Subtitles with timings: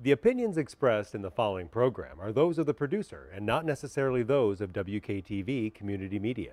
[0.00, 4.22] The opinions expressed in the following program are those of the producer and not necessarily
[4.22, 6.52] those of WKTV Community Media.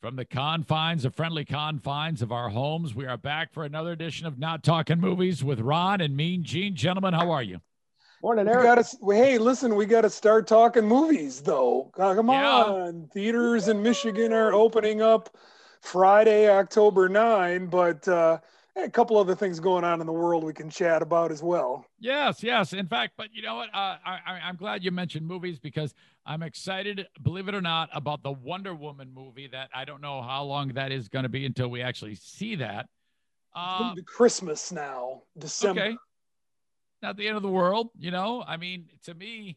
[0.00, 4.28] From the confines, the friendly confines of our homes, we are back for another edition
[4.28, 6.76] of Not Talking Movies with Ron and Mean Gene.
[6.76, 7.60] Gentlemen, how are you?
[8.22, 8.64] Morning, We Eric.
[8.64, 8.98] got to.
[9.14, 11.90] Hey, listen, we got to start talking movies, though.
[11.94, 12.64] Come Yeah.
[12.64, 15.36] on, theaters in Michigan are opening up
[15.80, 18.38] Friday, October 9, but uh,
[18.74, 21.86] a couple other things going on in the world we can chat about as well.
[22.00, 22.72] Yes, yes.
[22.72, 23.68] In fact, but you know what?
[23.74, 27.88] Uh, I, I, I'm glad you mentioned movies because I'm excited, believe it or not,
[27.92, 31.28] about the Wonder Woman movie that I don't know how long that is going to
[31.28, 32.88] be until we actually see that.
[33.54, 35.80] Uh, Into Christmas now, December.
[35.80, 35.96] okay.
[37.02, 38.42] Not the end of the world, you know?
[38.46, 39.56] I mean, to me,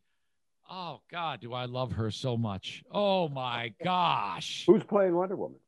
[0.69, 2.83] oh God, do I love her so much.
[2.91, 4.63] Oh my gosh.
[4.67, 5.59] Who's playing Wonder Woman?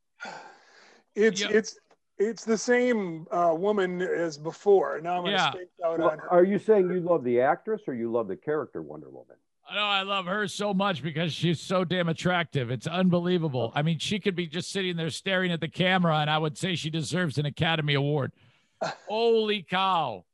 [1.15, 1.47] It's Yeah.
[1.49, 1.79] it's
[2.19, 5.01] it's the same uh, woman as before.
[5.01, 5.51] Now I'm going to Yeah.
[5.51, 6.31] space out Well, on her.
[6.31, 9.35] are you saying you love the actress or you love the character Wonder Woman?
[9.67, 12.69] I know I love her so much because she's so damn attractive.
[12.69, 13.71] It's unbelievable.
[13.73, 16.57] I mean, she could be just sitting there staring at the camera, and I would
[16.57, 18.33] say she deserves an Academy Award.
[19.07, 20.25] Holy cow!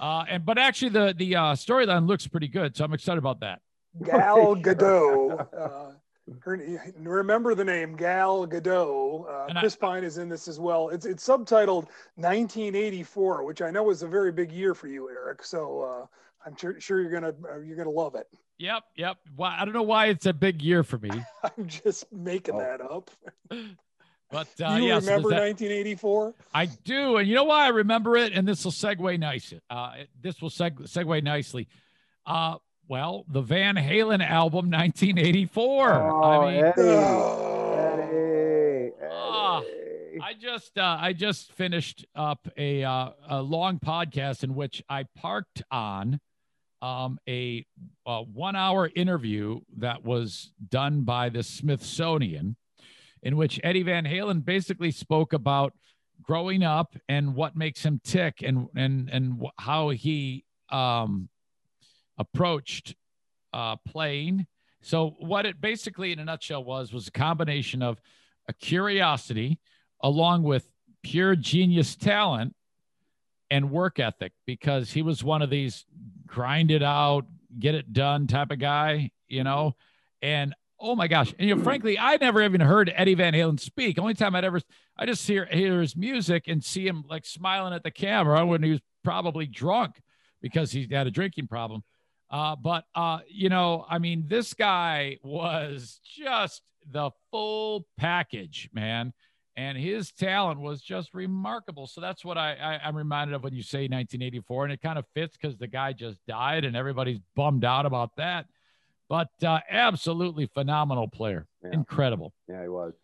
[0.00, 3.40] Uh, and but actually, the the uh, storyline looks pretty good, so I'm excited about
[3.40, 3.60] that.
[4.02, 5.46] Gal Gadot.
[5.56, 5.92] Uh,
[6.42, 6.56] her,
[6.96, 9.28] remember the name Gal Gadot.
[9.28, 10.88] Uh, And I- Chris Pine is in this as well.
[10.88, 15.42] It's it's subtitled 1984, which I know was a very big year for you, Eric.
[15.44, 16.06] So uh,
[16.46, 18.26] I'm sure, sure you're gonna uh, you're gonna love it.
[18.58, 19.16] Yep, yep.
[19.36, 21.10] Why I don't know why it's a big year for me,
[21.42, 22.58] I'm just making Oh.
[22.58, 23.10] that up.
[24.30, 26.34] but uh, you yes, remember that- 1984?
[26.54, 29.52] I do, and you know why I remember it, and this will segue nice.
[29.68, 31.66] Uh, this will seg- segue nicely.
[32.26, 32.56] Uh,
[32.88, 35.92] well, the Van Halen album, 1984.
[35.94, 36.82] Oh, I mean, Eddie.
[37.70, 40.20] Eddie, Ah, Eddie.
[40.22, 45.04] I just uh, I just finished up a uh, a long podcast in which I
[45.16, 46.20] parked on
[46.82, 47.64] um, a,
[48.06, 52.56] a one hour interview that was done by the Smithsonian,
[53.22, 55.74] in which Eddie Van Halen basically spoke about
[56.22, 61.28] growing up and what makes him tick and and and how he um,
[62.18, 62.94] approached
[63.52, 64.46] uh, playing.
[64.82, 68.00] So what it basically in a nutshell was was a combination of
[68.48, 69.58] a curiosity
[70.02, 70.66] along with
[71.02, 72.54] pure genius talent
[73.50, 75.84] and work ethic because he was one of these
[76.26, 77.26] grind it out,
[77.58, 79.74] get it done type of guy, you know.
[80.22, 83.60] And oh my gosh, and you know, frankly, I never even heard Eddie Van Halen
[83.60, 83.98] speak.
[83.98, 84.60] Only time I'd ever,
[84.96, 88.62] I just hear hear his music and see him like smiling at the camera when
[88.62, 90.00] he was probably drunk
[90.40, 91.82] because he had a drinking problem.
[92.30, 99.12] Uh, but uh, you know, I mean, this guy was just the full package, man
[99.60, 101.86] and his talent was just remarkable.
[101.86, 104.98] So that's what I, I I'm reminded of when you say 1984, and it kind
[104.98, 108.46] of fits because the guy just died, and everybody's bummed out about that.
[109.10, 111.70] But uh, absolutely phenomenal player, Yeah.
[111.72, 112.32] incredible.
[112.48, 112.94] Yeah, he was.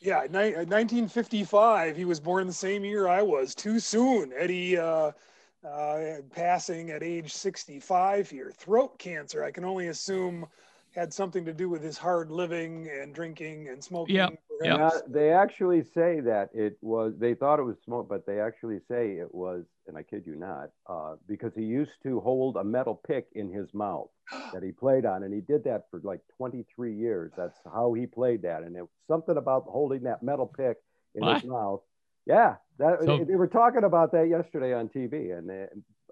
[0.00, 1.96] Yeah, ni- 1955.
[1.96, 3.52] He was born the same year I was.
[3.54, 4.32] Too soon.
[4.36, 5.10] Eddie uh,
[5.66, 6.00] uh,
[6.30, 8.52] passing at age 65 here.
[8.56, 9.42] Throat cancer.
[9.42, 10.46] I can only assume
[10.94, 14.14] had something to do with his hard living and drinking and smoking.
[14.16, 14.28] Yeah.
[14.62, 14.78] yep.
[14.78, 18.78] Now, they actually say that it was, they thought it was smoke, but they actually
[18.90, 22.64] say it was, and I kid you not, uh, because he used to hold a
[22.64, 24.08] metal pick in his mouth
[24.52, 25.22] that he played on.
[25.22, 27.32] And he did that for like 23 years.
[27.36, 28.62] That's how he played that.
[28.62, 30.76] And it was something about holding that metal pick
[31.14, 31.40] in What?
[31.40, 31.80] his mouth.
[32.26, 35.36] Yeah, that, So- they were talking about that yesterday on TV.
[35.36, 35.54] And uh,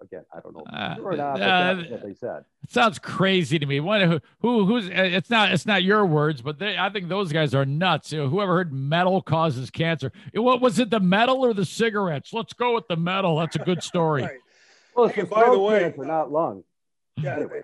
[0.01, 2.43] again, I don't know Uh, or not, uh, that's what they said.
[2.63, 3.79] It sounds crazy to me.
[3.79, 4.89] What, who, who, who's?
[4.89, 5.51] uh, It's not.
[5.51, 8.11] It's not your words, but they, I think those guys are nuts.
[8.11, 10.11] You know, whoever heard metal causes cancer?
[10.33, 10.89] It- What was it?
[10.89, 12.33] The metal or the cigarettes?
[12.33, 13.37] Let's go with the metal.
[13.37, 14.23] That's a good story.
[14.31, 14.37] Right.
[14.95, 16.63] Well, it's Hey, the by the throat way- cancer, not lung.
[17.17, 17.35] Yeah.
[17.37, 17.61] Anyway.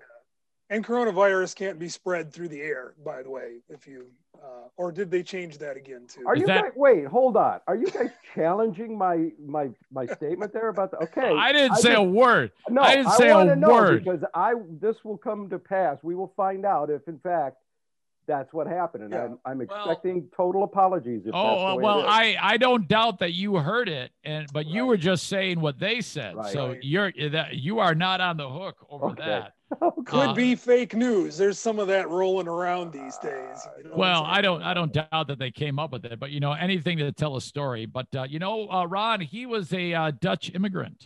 [0.70, 4.06] And coronavirus can't be spread through the air, by the way, if you,
[4.36, 6.26] uh, or did they change that again too?
[6.26, 7.60] Are Is you that- guys, wait, hold on.
[7.66, 11.34] Are you guys challenging my my my statement there about the okay?
[11.34, 12.52] I didn't say just- a word.
[12.68, 12.82] no.
[12.82, 14.04] I didn't say a wanna know word.
[14.04, 15.98] because I this will come to pass.
[16.02, 17.56] We will find out if in fact
[18.26, 19.24] that's what happened, and Yeah.
[19.24, 21.22] I'm I'm Well- expecting total apologies.
[21.24, 22.04] If Oh the well.
[22.06, 25.78] I I don't doubt that you heard it, and but you were just saying what
[25.78, 26.36] they said.
[26.36, 26.52] Right.
[26.52, 26.84] So Right.
[26.84, 29.24] you're that you are not on the hook over Okay.
[29.24, 29.54] that.
[30.06, 31.36] Could uh, be fake news.
[31.36, 33.66] There's some of that rolling around these days.
[33.76, 34.42] you know Well, I'm I saying?
[34.44, 37.12] don't I don't doubt that they came up with it, but you know anything to
[37.12, 37.86] tell a story.
[37.86, 41.04] But uh, you know, uh, Ron, he was a uh, Dutch immigrant.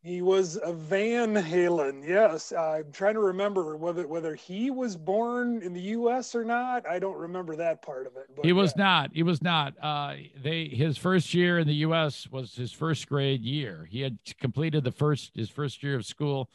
[0.00, 2.06] He was a Van Halen.
[2.06, 6.36] Yes, I'm trying to remember whether whether he was born in the U.S.
[6.36, 6.88] or not.
[6.88, 8.26] I don't remember that part of it.
[8.36, 8.84] But he was yeah.
[8.84, 9.10] not.
[9.12, 9.74] He was not.
[9.82, 12.28] Uh, they his first year in the U.S.
[12.30, 13.88] was his first grade year.
[13.90, 16.48] He had completed the first his first year of school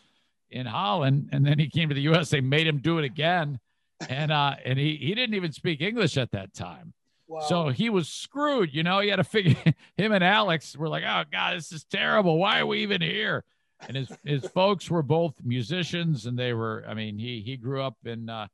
[0.53, 2.29] in Holland, and then he came to the U.S.
[2.29, 3.59] They made him do it again,
[4.07, 6.93] and uh, and he he didn't even speak English at that time.
[7.27, 7.41] Wow.
[7.41, 8.73] So he was screwed.
[8.73, 9.55] You know, he had to figure.
[9.97, 12.37] Him and Alex were like, "Oh God, this is terrible.
[12.37, 13.43] Why are we even here?"
[13.87, 16.85] And his his folks were both musicians, and they were.
[16.87, 18.29] I mean, he he grew up in.
[18.29, 18.47] Uh,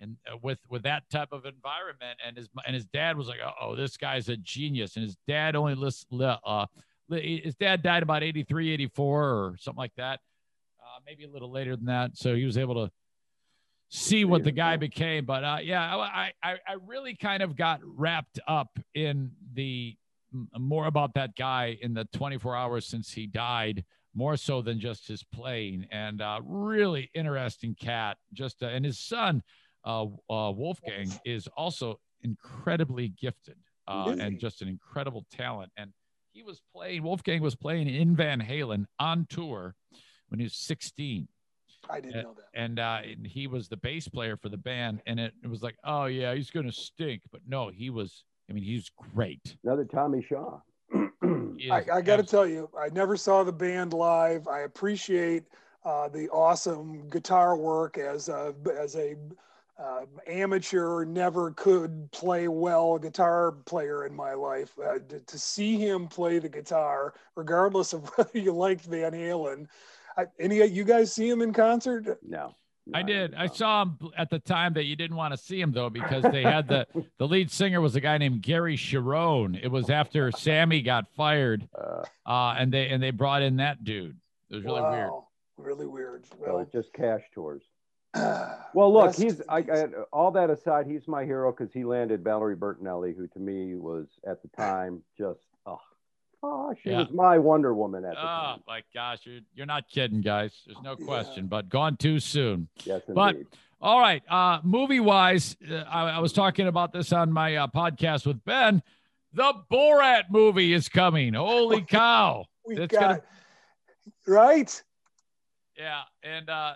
[0.00, 3.38] and uh, with with that type of environment and his and his dad was like
[3.60, 6.08] oh this guy's a genius and his dad only list
[6.44, 6.66] uh
[7.08, 10.18] his dad died about 83 84 or something like that
[11.06, 12.16] maybe a little later than that.
[12.16, 12.92] So he was able to
[13.88, 15.24] see what the guy became.
[15.24, 19.96] But uh, yeah I, I i really kind of got wrapped up in the
[20.58, 23.84] more about that guy in the 24 hours since he died
[24.14, 25.86] more so than just his playing.
[25.90, 28.16] And uh, really interesting cat.
[28.32, 29.42] Just uh, and his son
[29.84, 33.56] uh, uh, Wolfgang is also incredibly gifted
[33.88, 35.72] uh, and just an incredible talent.
[35.76, 35.92] And
[36.32, 39.74] he was playing, Wolfgang was playing in Van Halen on tour
[40.32, 41.28] when he was 16.
[41.90, 42.58] I didn't know that.
[42.58, 45.02] And, uh, and he was the bass player for the band.
[45.06, 47.22] And it, it was like, oh, yeah, he's going to stink.
[47.30, 49.56] But no, he was, I mean, he's great.
[49.62, 50.60] Another Tommy Shaw.
[50.94, 54.48] I, I got to tell you, I never saw the band live.
[54.48, 55.44] I appreciate
[55.84, 59.16] uh, the awesome guitar work as a, as a
[59.78, 64.70] uh, amateur, never could play well guitar player in my life.
[64.78, 69.66] Uh, to, to, see him play the guitar, regardless of whether you liked Van Halen,
[70.16, 72.18] I, any you guys see him in concert?
[72.22, 72.54] No.
[72.92, 73.34] I did.
[73.34, 76.24] I saw him at the time that you didn't want to see him though, because
[76.24, 76.86] they had the
[77.18, 79.58] the lead singer was a guy named Gary Cherone.
[79.62, 83.84] It was after Sammy got fired, uh, uh, and they and they brought in that
[83.84, 84.16] dude.
[84.50, 84.90] It was really wow.
[84.90, 85.10] weird.
[85.68, 86.24] Really weird.
[86.38, 87.62] Well, it's just cash tours.
[88.74, 92.56] well, look, he's I, I, all that aside, he's my hero because he landed Valerie
[92.56, 95.40] Bertinelli, who to me was at the time just
[96.42, 96.98] oh, she yeah.
[96.98, 98.58] was my Wonder Woman at the oh, time.
[98.58, 100.52] Oh my gosh, you're you're not kidding, guys.
[100.66, 101.48] There's no question, yeah.
[101.48, 102.68] but gone too soon.
[102.84, 103.14] Yes, indeed.
[103.14, 103.36] But
[103.80, 107.66] all right, uh, movie wise, uh, I, I, was talking about this on my uh,
[107.66, 108.82] podcast with Ben.
[109.34, 111.34] The Borat movie is coming.
[111.34, 112.44] Holy cow!
[112.64, 113.22] we got gonna...
[114.26, 114.82] right.
[115.76, 116.74] Yeah, and uh,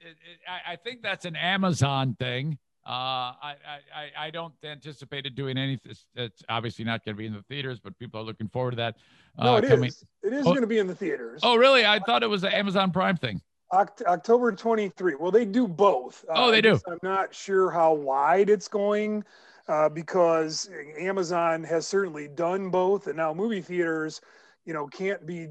[0.00, 0.16] it, it,
[0.48, 2.58] I, I, think that's an Amazon thing.
[2.88, 3.54] Uh, I,
[3.94, 5.92] I, I don't anticipate it doing anything.
[6.14, 8.76] It's obviously not going to be in the theaters, but people are looking forward to
[8.78, 8.96] that.
[9.38, 9.88] Uh, no, it coming.
[9.88, 10.02] is.
[10.22, 11.40] It is oh, going to be in the theaters.
[11.42, 11.84] Oh, really?
[11.84, 13.42] I thought it was an Amazon Prime thing.
[13.72, 15.16] October 23.
[15.16, 16.24] Well, they do both.
[16.34, 16.80] Oh, they do.
[16.86, 19.22] I'm not sure how wide it's going
[19.68, 24.22] uh, because Amazon has certainly done both, and now movie theaters,
[24.68, 25.48] you know, can't be.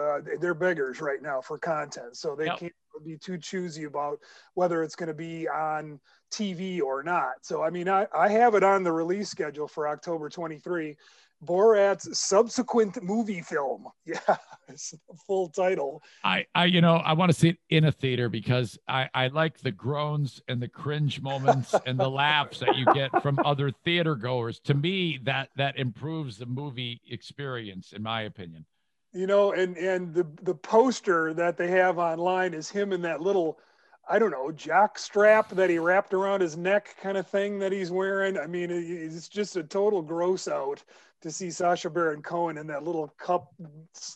[0.00, 2.60] Uh, they're beggars right now for content, so they yep.
[2.60, 2.72] can't
[3.04, 4.20] be too choosy about
[4.54, 5.98] whether it's going to be on
[6.30, 7.32] TV or not.
[7.42, 10.96] So, I mean, I, I have it on the release schedule for October 23.
[11.44, 13.86] Borat's subsequent movie film.
[14.06, 14.36] Yeah,
[15.26, 16.02] full title.
[16.24, 19.28] I, I, you know, I want to see it in a theater because I, I
[19.28, 23.70] like the groans and the cringe moments and the laughs that you get from other
[23.84, 24.60] theater goers.
[24.64, 28.64] To me, that that improves the movie experience, in my opinion
[29.12, 33.20] you know and and the the poster that they have online is him in that
[33.20, 33.58] little
[34.10, 37.72] i don't know jock strap that he wrapped around his neck kind of thing that
[37.72, 40.82] he's wearing i mean it's just a total gross out
[41.22, 43.52] to see Sacha Baron Cohen in that little cup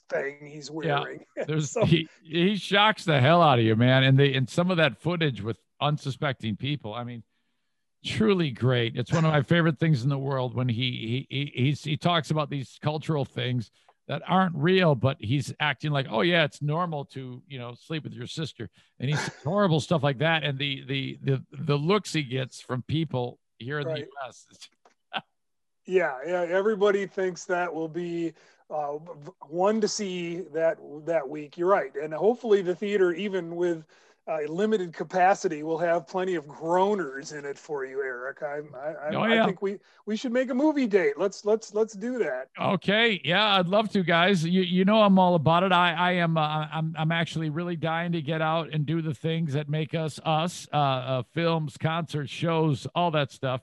[0.08, 1.20] thing he's wearing.
[1.36, 4.04] Yeah, there's so, he, he shocks the hell out of you, man.
[4.04, 6.94] And they and some of that footage with unsuspecting people.
[6.94, 7.22] I mean,
[8.04, 8.96] truly great.
[8.96, 12.30] It's one of my favorite things in the world when he he he he talks
[12.30, 13.70] about these cultural things
[14.08, 18.04] that aren't real, but he's acting like, oh yeah, it's normal to you know sleep
[18.04, 18.68] with your sister,
[19.00, 20.44] and he's horrible stuff like that.
[20.44, 23.94] And the the the the looks he gets from people here in right.
[23.94, 24.46] the U.S.
[25.86, 28.34] yeah, yeah, everybody thinks that will be
[28.70, 28.98] uh,
[29.48, 31.56] one to see that that week.
[31.56, 33.84] You're right, and hopefully the theater, even with
[34.26, 38.42] uh, limited capacity will have plenty of groaners in it for you, Eric.
[38.42, 39.42] I, I, oh, yeah.
[39.42, 41.18] I think we we should make a movie date.
[41.18, 42.48] Let's let's let's do that.
[42.58, 44.42] Okay, yeah, I'd love to, guys.
[44.44, 45.72] You you know I'm all about it.
[45.72, 49.14] I I am uh, I'm I'm actually really dying to get out and do the
[49.14, 50.66] things that make us us.
[50.72, 53.60] Uh, uh films, concerts, shows, all that stuff.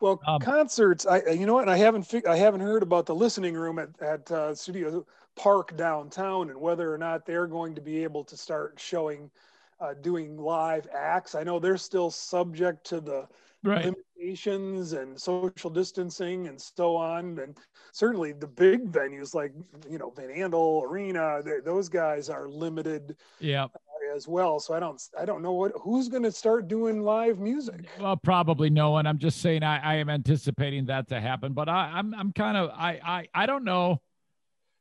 [0.00, 1.06] Well, um, concerts.
[1.06, 1.68] I you know what?
[1.68, 5.76] I haven't fig- I haven't heard about the listening room at at uh, Studio Park
[5.76, 9.30] downtown and whether or not they're going to be able to start showing
[9.80, 11.34] uh, doing live acts.
[11.34, 13.28] I know they're still subject to the
[13.62, 13.84] right.
[13.84, 17.38] limitations and social distancing and so on.
[17.38, 17.56] And
[17.92, 19.52] certainly the big venues like
[19.88, 23.66] you know Van Andel Arena, they, those guys are limited Yeah.
[24.14, 24.60] as well.
[24.60, 27.86] So I don't I don't know what who's going to start doing live music.
[28.00, 29.06] Well, probably no one.
[29.06, 32.56] I'm just saying I, I am anticipating that to happen, but I, I'm I'm kind
[32.56, 34.00] of I I I don't know.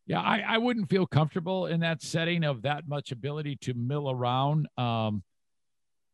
[0.08, 4.10] Yeah, I, I wouldn't feel comfortable in that setting of that much ability to mill
[4.10, 4.68] around.
[4.78, 5.24] Um,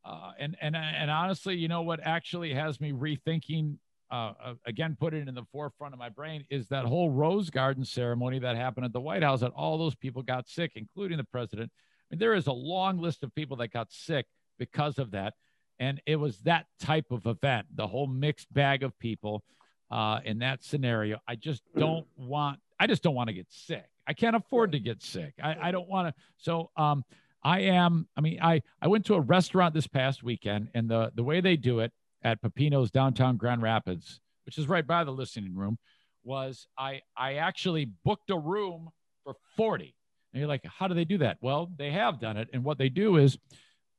[0.04, 3.78] uh, and and and honestly, you know what actually has me rethinking.
[4.10, 7.50] Uh, uh, again, put it in the forefront of my brain is that whole Rose
[7.50, 9.42] Garden ceremony that happened at the White House.
[9.42, 11.72] That all those people got sick, including the president.
[11.74, 14.26] I mean, there is a long list of people that got sick
[14.58, 15.34] because of that,
[15.80, 17.68] and it was that type of event.
[17.76, 19.44] The whole mixed bag of people
[19.92, 21.20] uh, in that scenario.
[21.28, 22.60] I just don't want.
[22.80, 23.86] I just don't want to get sick.
[24.08, 25.34] I can't afford to get sick.
[25.42, 26.22] I, I don't want to.
[26.38, 27.04] So um,
[27.44, 28.08] I am.
[28.18, 31.42] I mean, I I went to a restaurant this past weekend, and the the way
[31.42, 31.92] they do it
[32.24, 35.78] at Peppino's downtown Grand Rapids, which is right by the listening room,
[36.24, 38.90] was I I actually booked a room
[39.24, 39.96] for forty.
[40.34, 41.38] And you're like, how do they do that?
[41.42, 43.38] Well, they have done it, and what they do is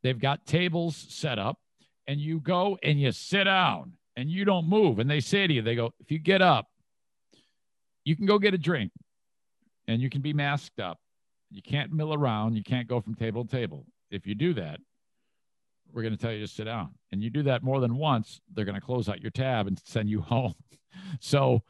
[0.02, 1.58] they've got tables set up,
[2.06, 5.52] and you go and you sit down, and you don't move, and they say to
[5.52, 6.68] you, they go, if you get up,
[8.04, 8.92] you can go get a drink,
[9.86, 10.98] and you can be masked up
[11.52, 12.56] you can't mill around.
[12.56, 13.84] You can't go from table to table.
[14.10, 14.80] If you do that,
[15.92, 16.94] we're going to tell you to sit down.
[17.12, 19.78] And you do that more than once, they're going to close out your tab and
[19.84, 20.54] send you home.
[21.20, 21.62] So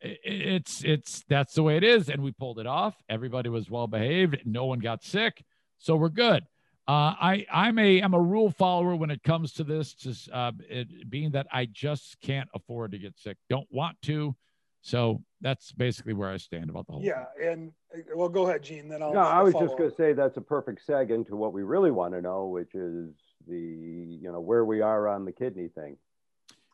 [0.00, 2.08] it's it's that's the way it is.
[2.08, 2.94] And we pulled it off.
[3.08, 4.42] Everybody was well behaved.
[4.44, 5.44] No one got sick.
[5.78, 6.44] So we're good.
[6.86, 9.94] Uh, I I'm a I'm a rule follower when it comes to this.
[9.94, 13.38] Just uh, it, being that I just can't afford to get sick.
[13.48, 14.36] Don't want to.
[14.82, 17.02] So that's basically where I stand about the whole.
[17.02, 17.72] Yeah, and
[18.14, 18.88] well, go ahead, Gene.
[18.90, 19.14] Then I'll.
[19.14, 21.90] No, I was just going to say that's a perfect seg into what we really
[21.90, 23.14] want to know, which is
[23.48, 25.96] the you know where we are on the kidney thing.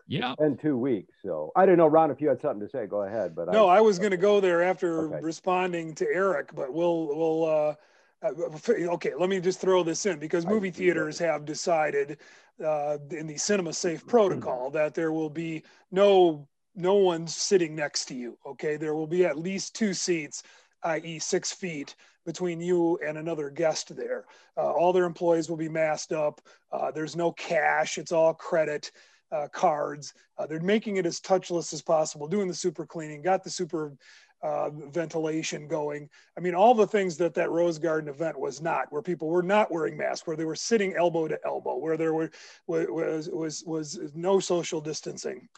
[0.09, 0.35] Yeah.
[0.41, 3.03] In two weeks, so I don't know, Ron, if you had something to say, go
[3.03, 3.37] ahead.
[3.37, 5.21] But No, I was going to go there after Okay.
[5.23, 7.45] responding to Eric, but we'll we'll.
[7.45, 7.75] Uh, uh,
[8.23, 12.19] okay, let me just throw this in because movie theaters have decided
[12.65, 16.47] uh, in the Cinema Safe protocol that there will be no
[16.77, 18.39] no one sitting next to you.
[18.47, 20.43] Okay, there will be at least two seats,
[20.85, 24.25] i.e., six feet between you and another guest there.
[24.57, 26.41] Uh, all their employees will be masked up.
[26.71, 28.93] Uh, there's no cash; it's all credit
[29.33, 30.15] uh, cards.
[30.39, 33.95] Uh, they're making it as touchless as possible, doing the super cleaning, got the super
[34.43, 36.09] uh, ventilation going.
[36.37, 39.43] I mean, all the things that that Rose Garden event was not, where people were
[39.43, 42.31] not wearing masks, where they were sitting elbow to elbow, where there were
[42.67, 45.49] was was was no social distancing,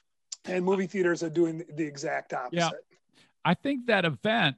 [0.45, 2.57] and movie theaters are doing the exact opposite.
[2.57, 2.71] Yeah.
[3.45, 4.57] I think that event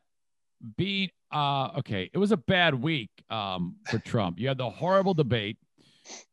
[0.76, 4.38] being uh okay, it was a bad week um for Trump.
[4.38, 5.58] You had the horrible debate.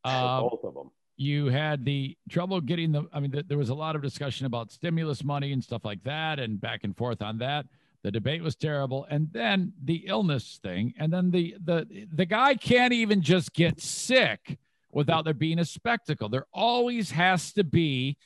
[0.04, 0.92] Uh, both of them.
[1.22, 4.46] You had the trouble getting the i mean th- there was a lot of discussion
[4.48, 7.66] about stimulus money and stuff like that and back and forth on that.
[8.04, 9.06] The debate was terrible.
[9.12, 10.94] And then the illness thing.
[10.98, 14.58] And then the the the guy can't even just get sick
[14.92, 16.28] without there being a spectacle.
[16.28, 18.18] There always has to be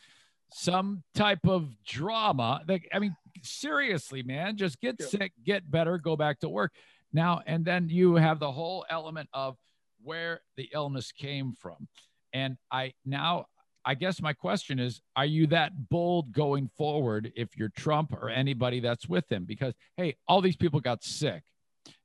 [0.50, 2.62] some type of drama.
[2.68, 5.08] Like i mean seriously man just get Yeah.
[5.08, 6.72] sick get better go back to work.
[7.12, 9.58] Now and then you have the whole element of
[10.02, 11.88] where the illness came from
[12.36, 13.46] and I now,
[13.86, 18.30] I guess my question is, are you that bold going forward if you're Trump or
[18.30, 19.46] anybody that's with him?
[19.46, 21.44] Because hey, all these people got sick.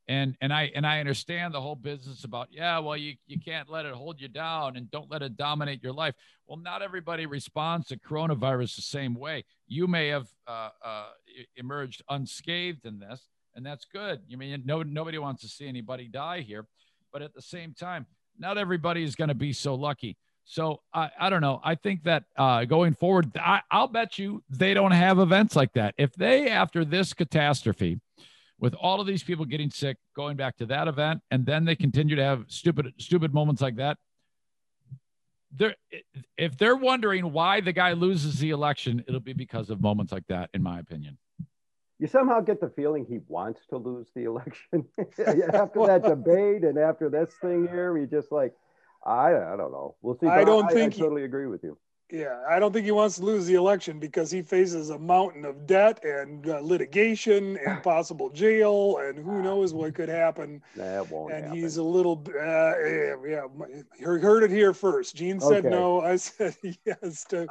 [0.06, 3.68] And and I and I understand the whole business about, yeah, well, you, you can't
[3.68, 6.14] let it hold you down and don't let it dominate your life.
[6.46, 9.44] Well, not everybody responds to coronavirus the same way.
[9.66, 11.06] You may have uh, uh,
[11.56, 13.20] emerged unscathed in this,
[13.54, 14.20] and that's good.
[14.28, 16.66] You mean no nobody wants to see anybody die here,
[17.12, 18.06] but at the same time,
[18.40, 20.16] not everybody is going to be so lucky.
[20.44, 21.60] So I, I don't know.
[21.62, 25.74] I think that uh, going forward, I, I'll bet you they don't have events like
[25.74, 25.94] that.
[25.96, 28.00] If they, after this catastrophe,
[28.58, 31.76] with all of these people getting sick, going back to that event, and then they
[31.76, 33.96] continue to have stupid, stupid moments like that.
[35.56, 35.76] They're,
[36.36, 40.26] if they're wondering why the guy loses the election, it'll be because of moments like
[40.28, 41.16] that, in my opinion.
[42.00, 44.86] You somehow get the feeling he wants to lose the election
[45.52, 47.94] after that debate and after this thing here.
[47.96, 48.54] He just like,
[49.04, 49.96] I, I don't know.
[50.00, 50.26] We'll see.
[50.26, 51.76] I don't I, think I he- totally agree with you.
[52.12, 55.44] Yeah, I don't think he wants to lose the election because he faces a mountain
[55.44, 60.60] of debt and uh, litigation and possible jail and who knows what could happen.
[60.76, 61.58] That won't and happen.
[61.58, 63.46] he's a little b- uh, yeah, yeah
[64.00, 65.70] heard it here first gene said Okay.
[65.70, 67.48] no i said yes to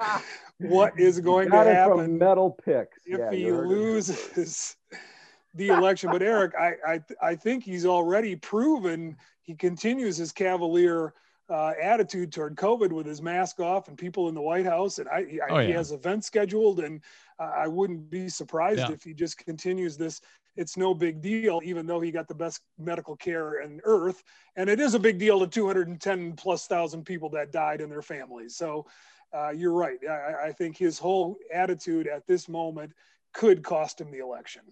[0.60, 2.98] what is going to it happen from metal picks.
[3.06, 4.36] if Yeah, he you heard it here first.
[4.36, 4.76] loses
[5.56, 11.14] the election but eric I, I i think he's already proven he continues his cavalier
[11.50, 15.00] uh, attitude toward COVID with his mask off and people in the White House.
[15.00, 17.02] And I, I Oh, he has events scheduled, and
[17.40, 18.92] uh, I wouldn't be surprised Yeah.
[18.92, 20.22] if he just continues this.
[20.56, 24.22] It's no big deal, even though he got the best medical care on earth.
[24.58, 28.02] And it is a big deal to 210 plus thousand people that died and their
[28.02, 28.56] families.
[28.56, 28.86] So
[29.34, 30.00] uh, you're right.
[30.08, 32.92] I, I think his whole attitude at this moment
[33.34, 34.64] could cost him the election.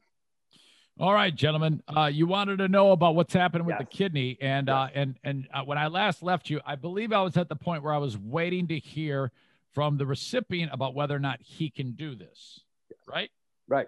[1.00, 1.84] All right, gentlemen.
[1.96, 5.48] Uh, you wanted to know about what's happening with the kidney, and uh, and and
[5.54, 8.00] uh, when I last left you, I believe I was at the point where I
[8.00, 9.32] was waiting to hear
[9.74, 12.62] from the recipient about whether or not he can do this.
[13.08, 13.30] Right?
[13.68, 13.88] Right.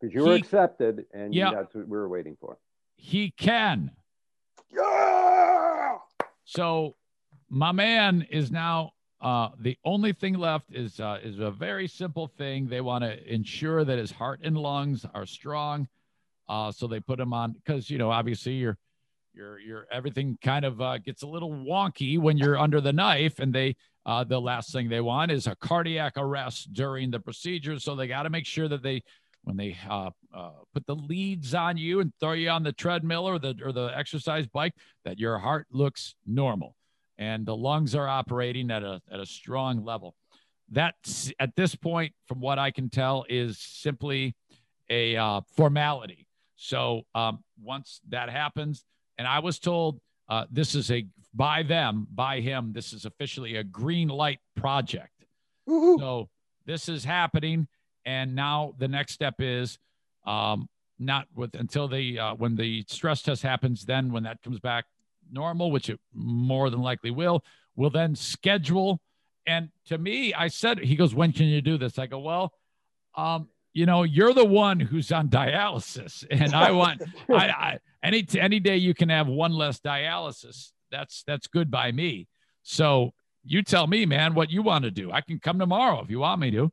[0.00, 1.50] Because you were accepted, and Yeah.
[1.50, 2.56] that's what we were waiting for.
[2.96, 3.90] He can.
[4.74, 5.98] Yeah.
[6.44, 6.96] So
[7.50, 12.26] my man is now uh, the only thing left is uh, is a very simple
[12.26, 12.68] thing.
[12.68, 15.88] They want to ensure that his heart and lungs are strong.
[16.48, 18.78] Uh, so they put him on because you know obviously your
[19.34, 23.38] your your everything kind of uh, gets a little wonky when you're under the knife,
[23.38, 23.76] and they
[24.06, 27.78] uh, the last thing they want is a cardiac arrest during the procedure.
[27.78, 29.02] So they got to make sure that they
[29.42, 33.28] when they uh, uh, put the leads on you and throw you on the treadmill
[33.28, 34.74] or the or the exercise bike
[35.04, 36.74] that your heart looks normal
[37.18, 40.14] and the lungs are operating at a at a strong level.
[40.70, 44.34] That's at this point, from what I can tell, is simply
[44.90, 46.27] a uh, formality.
[46.58, 48.84] So um, once that happens,
[49.16, 53.56] and I was told uh, this is a by them by him, this is officially
[53.56, 55.24] a green light project.
[55.68, 55.98] Woohoo.
[55.98, 56.28] So
[56.66, 57.68] this is happening,
[58.04, 59.78] and now the next step is
[60.26, 63.84] um, not with until the uh, when the stress test happens.
[63.84, 64.86] Then when that comes back
[65.30, 67.44] normal, which it more than likely will,
[67.76, 69.00] we'll then schedule.
[69.46, 72.52] And to me, I said, he goes, "When can you do this?" I go, "Well,
[73.14, 73.48] um,
[73.78, 78.58] you know, you're the one who's on dialysis, and I want I, I any any
[78.58, 80.72] day you can have one less dialysis.
[80.90, 82.26] That's that's good by me.
[82.64, 83.12] So
[83.44, 85.12] you tell me, man, what you want to do.
[85.12, 86.72] I can come tomorrow if you want me to.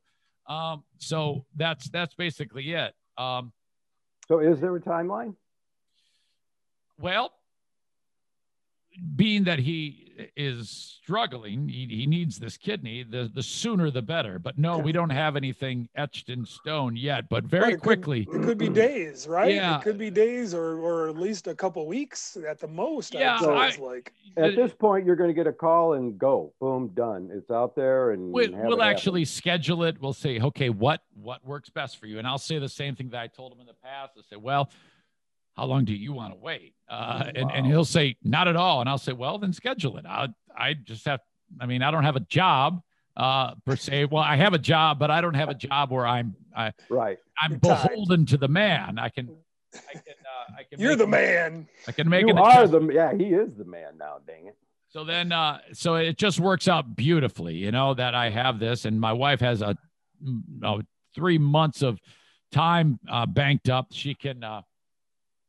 [0.52, 2.92] Um, so that's that's basically it.
[3.16, 3.52] Um,
[4.26, 5.36] So, is there a timeline?
[6.98, 7.30] well,
[9.16, 13.02] being that he is struggling, he, he needs this kidney.
[13.02, 14.38] The the sooner the better.
[14.38, 17.28] But no, we don't have anything etched in stone yet.
[17.28, 19.54] But Right, very it could- quickly, It could be days, right?
[19.54, 19.78] Yeah.
[19.78, 23.12] It could be days or, or at least a couple weeks at the most.
[23.14, 24.12] Yeah, it sounds I- like.
[24.38, 27.30] At this point, you're going to get a call and go, boom, done.
[27.32, 28.94] It's out there, and we'll, have we'll it happen.
[28.96, 30.00] actually schedule it.
[30.00, 32.18] We'll say, okay, what what works best for you?
[32.18, 34.12] And I'll say the same thing that I told him in the past.
[34.18, 34.70] I say, well,
[35.56, 36.74] how long do you want to wait?
[36.88, 38.80] Uh, and, and he'll say, not at all.
[38.80, 40.06] And I'll say, well, then schedule it.
[40.06, 41.20] I I just have.
[41.60, 42.80] I mean, I don't have a job
[43.16, 44.06] uh, per se.
[44.06, 47.18] Well, I have a job, but I don't have a job where I'm I, right.
[47.40, 47.88] I'm You're tied.
[47.88, 48.98] beholden to the man.
[48.98, 49.30] I can.
[49.74, 50.02] I can.
[50.24, 50.80] Uh, I can.
[50.80, 51.68] You're make the an- man.
[51.86, 53.14] I can make you an are the yeah.
[53.14, 54.18] He is the man now.
[54.26, 54.56] Dang it.
[54.88, 58.86] So then, uh, so it just works out beautifully, you know, that I have this,
[58.86, 59.76] and my wife has a,
[61.14, 61.98] three months of
[62.50, 63.88] time uh, banked up.
[63.90, 64.62] She can, uh,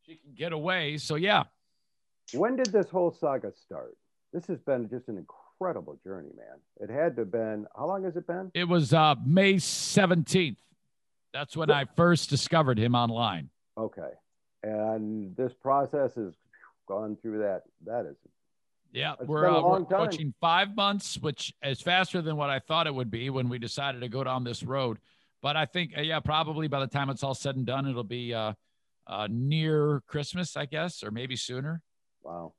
[0.08, 0.98] she can get away.
[0.98, 1.43] So yeah,
[2.34, 3.96] When did this whole saga start?
[4.34, 6.58] This has been just an incredible journey, man.
[6.80, 7.65] It had to have been.
[7.76, 8.52] How long has it been?
[8.54, 10.60] it was uh, May seventeenth.
[11.34, 13.50] That's when I first discovered him online.
[13.78, 14.10] Okay.
[14.63, 16.34] And this process has
[16.88, 17.63] gone through that.
[17.86, 18.15] That is
[18.91, 22.88] Yeah, It's we're, uh, we're approaching five months, which is faster than what I thought
[22.88, 24.98] it would be when we decided to go down this road.
[25.43, 28.04] But I think, uh, yeah, probably by the time it's all said and done, it'll
[28.04, 28.54] be uh,
[29.08, 31.82] uh, near Christmas, I guess, or maybe sooner.
[32.22, 32.54] wow.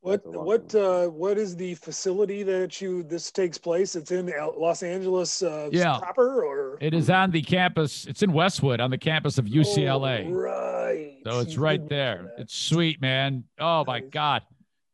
[0.00, 3.94] What That's a long what uh, what is the facility that you this takes place?
[3.94, 5.96] It's in Los Angeles uh, Yeah.
[5.98, 8.04] proper, or It is on the campus.
[8.06, 10.26] It's in Westwood, on the campus of UCLA.
[10.26, 11.18] Oh, right.
[11.24, 12.32] So it's right there.
[12.36, 13.44] It's sweet, man.
[13.60, 14.42] Oh my God.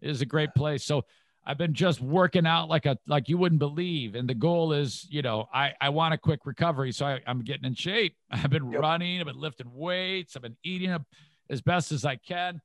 [0.02, 0.84] It is a great place.
[0.84, 1.06] So
[1.48, 4.14] I've been just working out like a like you wouldn't believe.
[4.14, 6.92] And the goal is, you know, I, I want a quick recovery.
[6.92, 8.14] So I, I'm getting in shape.
[8.30, 8.82] I've been Yep.
[8.82, 11.02] running, I've been lifting weights, I've been eating up
[11.48, 12.60] as best as I can.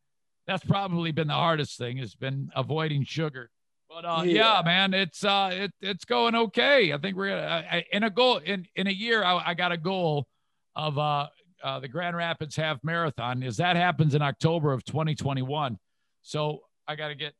[0.47, 3.49] That's probably been the hardest thing, has been avoiding sugar.
[3.89, 4.57] But uh, yeah.
[4.57, 4.61] Yeah.
[4.65, 6.91] man, it's uh, it, it's going okay.
[6.91, 9.23] I think we're gonna in a goal in in a year.
[9.23, 10.27] I, I got a goal
[10.75, 11.27] of uh,
[11.63, 13.43] uh, the Grand Rapids Half Marathon.
[13.43, 15.77] Is that happens in October of 2021.
[16.21, 17.33] So I got to get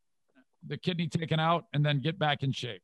[0.67, 2.82] the kidney taken out and then get back in shape.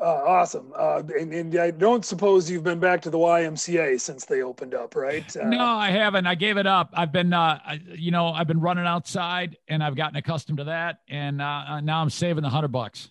[0.00, 0.72] Uh, awesome.
[0.74, 4.74] Uh, and, and I don't suppose you've been back to the YMCA since they opened
[4.74, 5.36] up, right?
[5.36, 6.26] Uh, no, I haven't.
[6.26, 6.90] I gave it up.
[6.94, 10.64] I've been, uh, I, you know, I've been running outside and I've gotten accustomed to
[10.64, 11.00] that.
[11.08, 13.10] And uh, uh, now I'm saving the hundred bucks.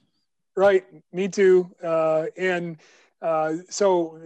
[0.55, 0.83] Right.
[1.13, 1.69] Me too.
[1.83, 2.77] Uh, and
[3.21, 4.17] Uh, so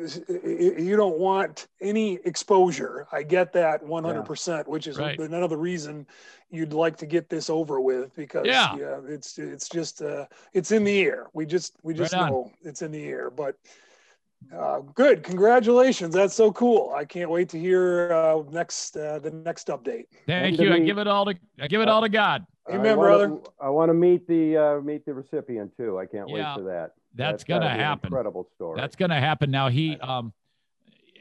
[0.45, 3.07] you don't want any exposure.
[3.11, 5.17] I get that 100%, which is Right.
[5.19, 6.05] another reason
[6.51, 8.75] you'd like to get this over with because Yeah.
[9.07, 11.27] it's it's just uh, it's in the air.
[11.33, 13.31] We just we just Right know it's in the air.
[13.31, 13.55] But
[14.55, 16.13] uh, good, congratulations!
[16.13, 16.91] That's so cool.
[16.95, 20.05] I can't wait to hear uh, next uh, the next update.
[20.27, 20.73] Thank to you.
[20.73, 22.45] I give it all to I give it all to God.
[22.69, 23.37] Amen, I wanna- brother.
[23.59, 25.97] I want to meet the uh, meet the recipient too.
[25.97, 26.53] I can't Yeah.
[26.55, 26.91] wait for that.
[27.13, 28.07] That's gotta gonna happen.
[28.07, 28.79] Incredible story.
[28.79, 29.51] That's going to happen.
[29.51, 30.33] Now he, um,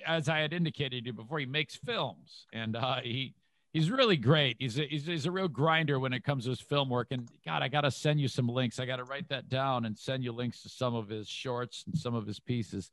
[0.06, 3.34] as I had indicated to you before, he makes films, and uh, he
[3.72, 4.56] he's really great.
[4.58, 7.08] He's a, he's, he's a real grinder when it comes to his film work.
[7.10, 8.78] And God, I got to send you some links.
[8.78, 11.84] I got to write that down and send you links to some of his shorts
[11.86, 12.90] and some of his pieces.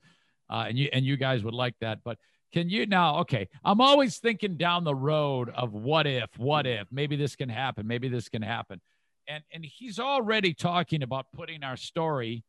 [0.49, 1.99] Uh, and you and you guys would like that.
[2.03, 2.17] But
[2.51, 3.19] can you now?
[3.19, 7.49] Okay, I'm always thinking down the road of what if, what if, maybe this can
[7.49, 8.81] happen, maybe this can happen.
[9.27, 12.43] And and he's already talking about putting our story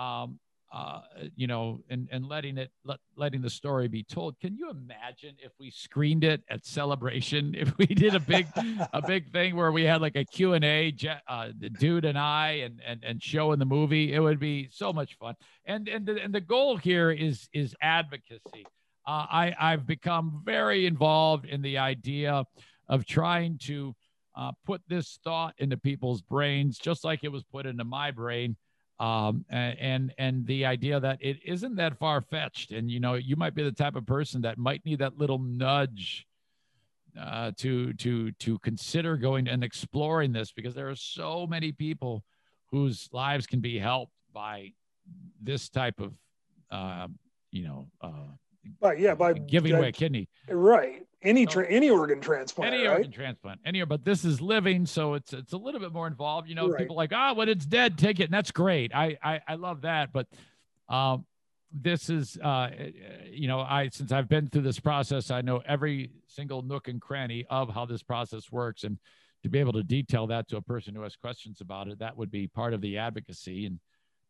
[0.00, 0.38] um,
[0.72, 1.00] uh,
[1.34, 4.38] you know, and and letting it let, letting the story be told.
[4.38, 7.54] Can you imagine if we screened it at Celebration?
[7.60, 8.46] If we did a big
[8.92, 10.94] a big thing where we had like a Q and A,
[11.28, 14.92] uh, the dude and I, and and and showing the movie, it would be so
[14.92, 15.34] much fun.
[15.64, 18.64] And and the, and the goal here is is advocacy.
[19.06, 22.44] Uh, I I've become very involved in the idea
[22.88, 23.94] of trying to
[24.36, 28.56] uh, put this thought into people's brains, just like it was put into my brain
[29.00, 33.34] um, and and the idea that it isn't that far fetched, and you know you
[33.34, 36.26] might be the type of person that might need that little nudge
[37.18, 42.22] uh, to to to consider going and exploring this because there are so many people
[42.70, 44.70] whose lives can be helped by
[45.40, 46.12] this type of
[46.70, 47.08] uh,
[47.50, 48.28] you know uh,
[48.80, 50.28] But yeah, by giving away a kidney.
[50.46, 52.96] Right any tra- any organ transplant, any right?
[52.96, 56.48] organ transplant any but this is living so it's it's a little bit more involved
[56.48, 56.78] you know Right.
[56.78, 59.82] people like ah when it's dead take it and that's great i i, I love
[59.82, 60.26] that but
[60.88, 61.26] um
[61.72, 62.70] this is uh
[63.30, 67.00] you know i since i've been through this process i know every single nook and
[67.00, 68.98] cranny of how this process works and
[69.42, 72.16] to be able to detail that to a person who has questions about it that
[72.16, 73.78] would be part of the advocacy and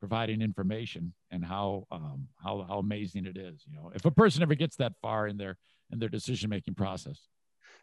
[0.01, 4.43] providing information and how um how how amazing it is you know if a person
[4.43, 5.57] ever gets that far in their
[5.91, 7.29] in their decision making process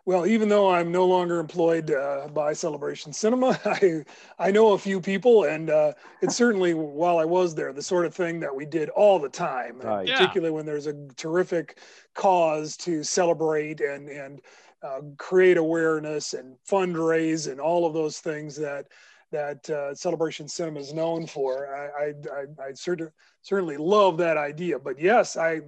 [0.06, 4.06] Well, even though I'm no longer employed uh, by Celebration Cinema, I
[4.40, 8.06] I know a few people, and uh, it's certainly while I was there, the sort
[8.06, 10.08] of thing that we did all the time, and Right.
[10.08, 10.14] Yeah.
[10.14, 11.80] particularly when there's a terrific
[12.16, 14.42] cause to celebrate and and
[14.82, 18.88] uh, create awareness and fundraise and all of those things that
[19.32, 21.76] that uh, Celebration Cinema is known for.
[21.76, 23.12] I I, I, I certain,
[23.42, 25.62] certainly love that idea, but yes, I.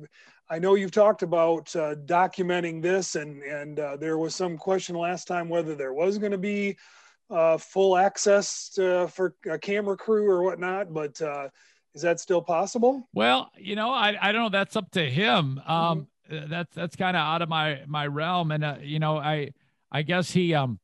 [0.52, 4.96] I know you've talked about uh, documenting this, and and uh, there was some question
[4.96, 6.76] last time whether there was going to be
[7.30, 10.92] uh, full access to, for a camera crew or whatnot.
[10.92, 11.50] But uh,
[11.94, 13.08] is that still possible?
[13.14, 14.50] Well, you know, I, I don't know.
[14.50, 15.62] That's up to him.
[15.66, 19.18] Um, uh, that's that's kind of out of my my realm, and uh, you know,
[19.18, 19.52] I
[19.92, 20.80] I guess he um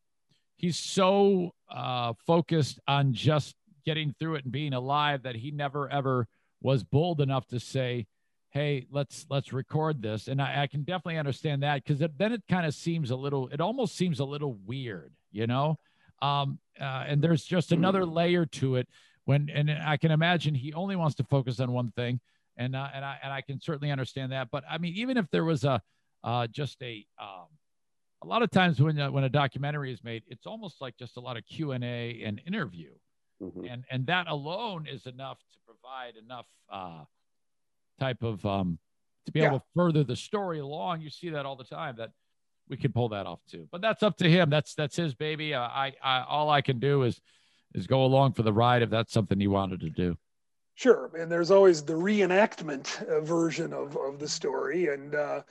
[0.57, 5.89] he's so uh focused on just getting through it and being alive that he never
[5.89, 6.27] ever
[6.61, 8.07] was bold enough to say,
[8.49, 12.43] "Hey, let's let's record this." And I, I can definitely understand that because then it
[12.49, 13.47] kind of seems a little.
[13.49, 15.77] It almost seems a little weird, you know.
[16.21, 18.87] Um, uh, and there's just another layer to it
[19.25, 22.19] when and I can imagine he only wants to focus on one thing,
[22.57, 24.49] and uh, and I and I can certainly understand that.
[24.51, 25.81] But I mean, even if there was a
[26.23, 27.47] uh, just a um,
[28.23, 31.17] a lot of times when uh, when a documentary is made, it's almost like just
[31.17, 32.91] a lot of Q and A and interview,
[33.41, 33.71] Mhm.
[33.71, 37.03] and and that alone is enough to provide enough uh,
[37.99, 38.79] type of um,
[39.25, 41.01] to be able to further the story along.
[41.01, 42.11] You see that all the time that
[42.69, 43.67] we could pull that off too.
[43.71, 44.49] But that's up to him.
[44.49, 45.53] That's that's his baby.
[45.53, 47.19] Uh, I, I all I can do is
[47.73, 50.17] is go along for the ride if that's something he wanted to do.
[50.77, 55.41] Sure, and there's always the reenactment uh, version of, of the story, and uh,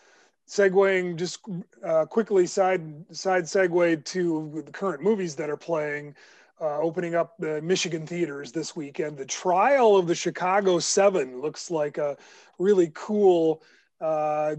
[0.48, 1.40] segueing just
[1.84, 2.82] uh, quickly side
[3.14, 6.14] side segue to the current movies that are playing,
[6.60, 9.16] uh, opening up the Michigan theaters this weekend.
[9.16, 12.16] The Trial of the Chicago Seven looks like a
[12.58, 13.62] really cool
[14.00, 14.54] uh,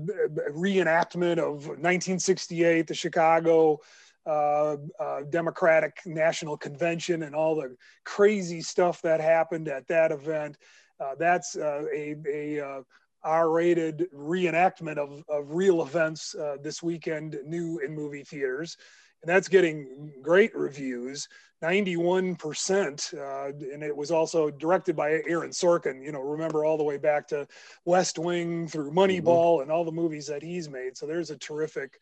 [0.52, 3.80] reenactment of 1968, the Chicago
[4.26, 10.58] uh, uh, Democratic National Convention and all the crazy stuff that happened at that event.
[11.00, 11.86] Uh, that's a,
[12.28, 12.82] a
[13.26, 18.78] R-rated reenactment of, of real events uh, this weekend, new in movie theaters,
[19.22, 21.28] and that's getting great reviews.
[21.64, 26.04] 91%, uh, and it was also directed by Aaron Sorkin.
[26.04, 27.48] You know, remember all the way back to
[27.86, 30.96] West Wing through Moneyball and all the movies that he's made.
[30.96, 32.00] So there's a terrific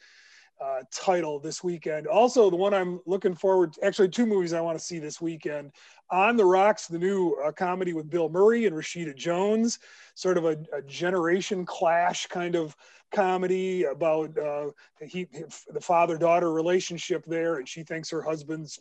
[0.61, 2.07] uh, title this weekend.
[2.07, 5.19] Also, the one I'm looking forward to, actually, two movies I want to see this
[5.19, 5.71] weekend
[6.09, 9.79] On the Rocks, the new uh, comedy with Bill Murray and Rashida Jones,
[10.15, 12.75] sort of a, a generation clash kind of
[13.13, 14.67] comedy about uh,
[15.01, 15.27] he,
[15.69, 18.79] the father daughter relationship there, and she thinks her husband's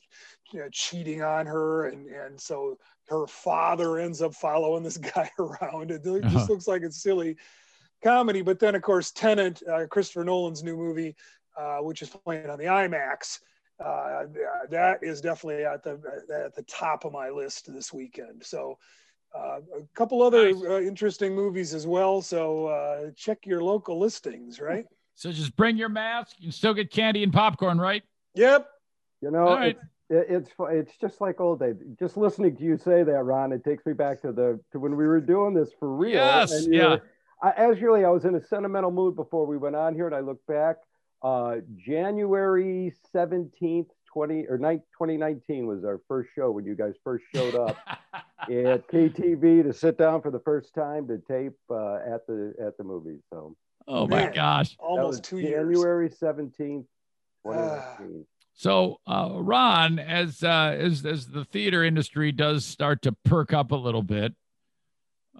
[0.52, 5.30] you know, cheating on her, and, and so her father ends up following this guy
[5.38, 5.90] around.
[5.90, 6.46] It just uh-huh.
[6.48, 7.37] looks like it's silly
[8.02, 8.42] comedy.
[8.42, 11.14] But then, of course, Tenet, uh, Christopher Nolan's new movie,
[11.58, 13.40] uh, which is playing on the IMAX.
[13.82, 14.24] Uh,
[14.70, 15.98] that is definitely at the
[16.44, 18.42] at the top of my list this weekend.
[18.44, 18.78] So
[19.34, 20.62] uh, a couple other nice.
[20.62, 22.22] uh, interesting movies as well.
[22.22, 24.84] So uh, check your local listings, right?
[25.14, 26.36] So just bring your mask.
[26.38, 28.02] You can still get candy and popcorn, right?
[28.34, 28.68] Yep.
[29.20, 29.76] You know, right.
[30.10, 31.76] it's, it's it's just like old days.
[31.98, 34.96] Just listening to you say that, Ron, it takes me back to the to when
[34.96, 36.12] we were doing this for real.
[36.12, 36.66] Yes.
[36.68, 36.96] yeah.
[37.42, 40.14] I, as really, I was in a sentimental mood before we went on here, and
[40.14, 40.76] I look back.
[41.22, 47.54] Uh, January seventeenth, 20 or 2019 was our first show when you guys first showed
[47.54, 47.76] up
[48.42, 52.76] at KTV to sit down for the first time to tape uh, at the at
[52.76, 53.18] the movie.
[53.32, 53.56] So
[53.87, 56.18] oh my Man, gosh, almost two January years.
[56.18, 56.87] 17th,
[57.46, 58.26] 2019.
[58.54, 63.72] So, uh, Ron, as uh, as as the theater industry does start to perk up
[63.72, 64.35] a little bit,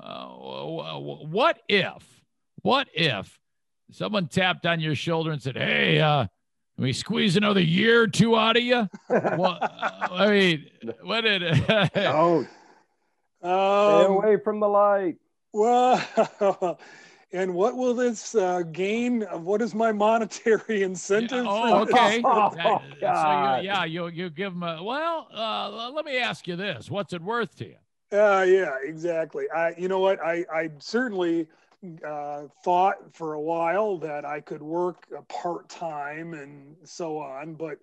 [0.01, 2.23] uh, what if,
[2.63, 3.39] what if
[3.93, 6.27] someone tapped on your shoulder and said, "Hey, uh,
[6.77, 8.89] can we squeeze another year or two out of you?
[9.09, 10.71] well, I mean,
[11.03, 11.67] what did it?
[11.95, 12.49] Don't.
[13.43, 15.17] Um, Stay away from the light.
[15.53, 16.79] Well,
[17.33, 19.23] and what will this uh, gain?
[19.23, 21.45] What is my monetary incentive?
[21.45, 22.23] Yeah, oh, okay.
[22.25, 25.29] oh, so you, yeah, you you give them a well.
[25.35, 27.77] Uh, let me ask you this: What's it worth to you?
[28.13, 29.47] Uh, yeah, exactly.
[29.55, 30.21] I, you know what?
[30.21, 31.49] I, I certainly
[32.07, 37.55] uh, thought for a while that I could work part time and so on.
[37.55, 37.79] But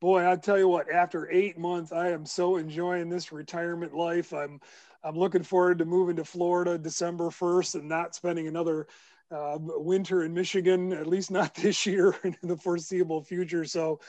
[0.00, 4.32] boy, I tell you what, after eight months, I am so enjoying this retirement life.
[4.32, 4.60] I'm
[5.04, 8.88] I'm looking forward to moving to Florida December 1st and not spending another
[9.30, 13.64] uh, winter in Michigan, at least not this year in the foreseeable future.
[13.64, 14.00] So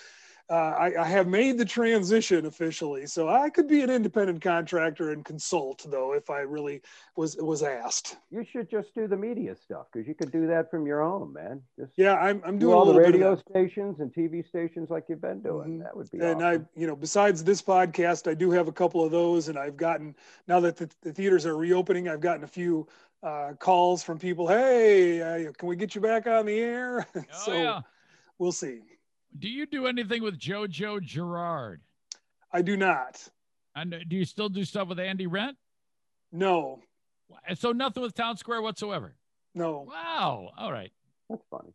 [0.49, 5.11] uh, I, I, have made the transition officially, so I could be an independent contractor
[5.11, 6.81] and consult, though, if I really
[7.17, 8.15] was was asked.
[8.31, 11.33] You should just do the media stuff because you could do that from your own,
[11.33, 11.61] man.
[11.77, 15.19] Just yeah, I'm, I'm do doing all the radio stations and TV stations like you've
[15.19, 15.67] been doing.
[15.67, 15.83] Mm-hmm.
[15.83, 16.19] That would be.
[16.19, 16.67] And awesome.
[16.75, 19.75] I, you know, besides this podcast, I do have a couple of those, and I've
[19.75, 20.15] gotten
[20.47, 22.87] now that the, the theaters are reopening, I've gotten a few
[23.21, 24.47] uh, calls from people.
[24.47, 27.05] Hey, uh, can we get you back on the air?
[27.15, 27.81] Oh, so yeah.
[28.37, 28.79] we'll see.
[29.37, 31.81] Do you do anything with JoJo Girard?
[32.51, 33.27] I do not.
[33.75, 35.57] And do you still do stuff with Andy Rent?
[36.31, 36.79] No.
[37.55, 39.15] So nothing with Town Square whatsoever.
[39.53, 39.87] No.
[39.87, 40.51] Wow.
[40.57, 40.91] All right.
[41.29, 41.73] That's funny.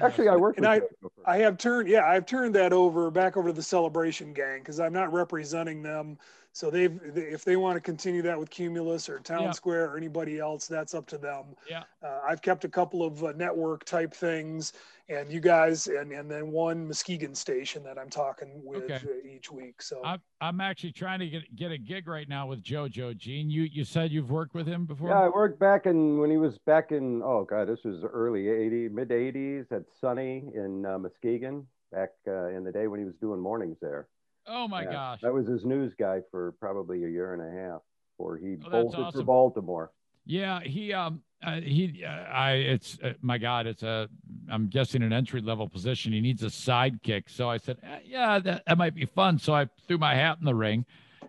[0.00, 0.56] Actually, I work.
[0.56, 0.80] And I,
[1.24, 4.80] I have turned, yeah, I've turned that over back over to the Celebration Gang because
[4.80, 6.18] I'm not representing them.
[6.52, 9.50] So they've, if they want to continue that with Cumulus or Town yeah.
[9.52, 11.44] Square or anybody else, that's up to them.
[11.68, 11.82] Yeah.
[12.02, 14.72] Uh, I've kept a couple of uh, network type things,
[15.08, 19.02] and you guys, and and then one Muskegon station that I'm talking with okay.
[19.28, 19.82] each week.
[19.82, 23.16] So I'm, I'm actually trying to get get a gig right now with JoJo.
[23.16, 25.10] Gene, you you said you've worked with him before?
[25.10, 28.44] Yeah, I worked back in when he was back in oh god, this was early
[28.44, 33.04] '80s, mid '80s at Sunny in uh, Muskegon back uh, in the day when he
[33.04, 34.08] was doing mornings there.
[34.46, 35.20] Oh my yeah, gosh.
[35.22, 37.80] That was his news guy for probably a year and a half
[38.16, 39.20] before he oh, bolted awesome.
[39.20, 39.90] for Baltimore.
[40.26, 44.08] Yeah, he um uh, he uh, I it's uh, my god, it's a
[44.50, 46.12] I'm guessing an entry level position.
[46.12, 47.24] He needs a sidekick.
[47.28, 49.38] So I said, eh, yeah, that, that might be fun.
[49.38, 50.86] So I threw my hat in the ring.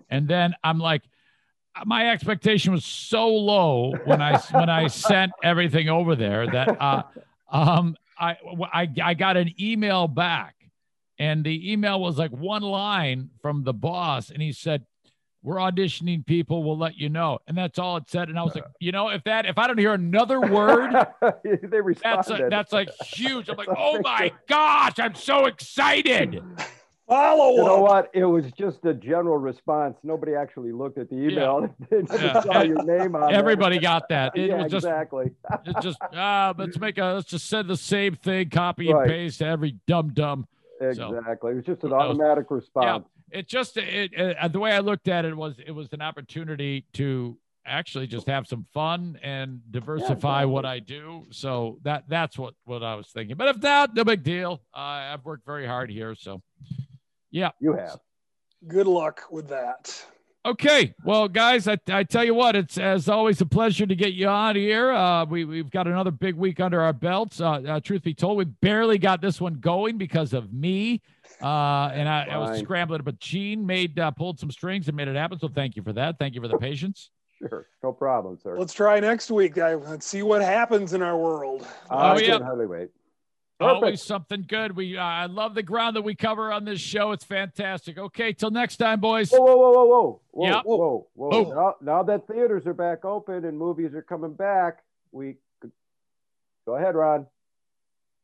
[0.09, 1.03] And then I'm like
[1.85, 7.03] my expectation was so low when I when I sent everything over there that uh
[7.51, 8.37] um I
[8.71, 10.55] I I got an email back
[11.17, 14.85] and the email was like one line from the boss, and he said,
[15.45, 16.63] "We're auditioning people.
[16.63, 18.29] We'll let you know." And that's all it said.
[18.29, 20.91] And I was like, you know, if that if I don't hear another word,
[21.43, 22.01] they responded.
[22.01, 23.47] That's a, that's like huge.
[23.49, 26.41] I'm like, oh my gosh, I'm so excited.
[27.07, 28.09] Follow you know what?
[28.13, 29.95] It was just a general response.
[30.03, 31.69] Nobody actually looked at the email.
[31.91, 32.01] Yeah.
[32.11, 32.41] yeah.
[32.41, 34.35] saw your name on Everybody got that.
[34.35, 35.31] It yeah, was just, exactly.
[35.65, 39.03] it's just uh, let's make a let's just send the same thing, copy right.
[39.03, 40.47] and paste to every dumb dumb.
[40.81, 41.05] Exactly.
[41.41, 43.05] So, it was just an automatic response.
[43.05, 43.14] Yeah.
[43.31, 46.01] It just it, it, uh, the way I looked at it was it was an
[46.01, 51.25] opportunity to actually just have some fun and diversify yeah, what I do.
[51.31, 53.35] So that that's what what I was thinking.
[53.35, 54.61] But if not, no big deal.
[54.73, 56.41] Uh, I've worked very hard here, so
[57.31, 57.51] yeah.
[57.59, 57.99] You have.
[58.67, 60.05] Good luck with that.
[60.45, 64.13] Okay, well, guys, I, I tell you what, it's as always a pleasure to get
[64.13, 64.91] you on here.
[64.91, 67.41] Uh, we we've got another big week under our belts.
[67.41, 71.01] Uh, uh, truth be told, we barely got this one going because of me,
[71.41, 75.07] uh, and I, I was scrambling, but Gene made uh, pulled some strings and made
[75.07, 75.39] it happen.
[75.39, 76.19] So thank you for that.
[76.19, 77.09] Thank you for the patience.
[77.39, 78.55] Sure, no problem, sir.
[78.57, 79.57] Let's try next week.
[79.57, 81.65] I, let's see what happens in our world.
[81.89, 82.37] I Oh, yeah.
[82.37, 82.89] can hardly wait.
[83.59, 83.83] Perfect.
[83.83, 84.75] Always something good.
[84.75, 87.13] We uh, I love the ground that we cover on this show.
[87.13, 87.97] It's fantastic.
[87.97, 89.31] Okay, till next time, boys.
[89.31, 90.61] Whoa, whoa, whoa, whoa, whoa, whoa, Yeah.
[90.63, 91.29] whoa, whoa.
[91.31, 91.43] Oh.
[91.53, 94.79] Now, now that theaters are back open and movies are coming back,
[95.13, 95.71] we could...
[96.65, 97.27] go ahead, Ron.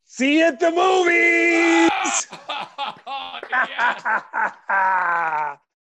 [0.03, 2.27] See you at the movies.
[3.51, 5.57] Yes.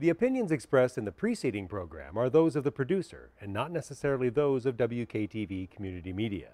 [0.00, 4.28] The opinions expressed in the preceding program are those of the producer and not necessarily
[4.28, 6.50] those of WKTV Community Media.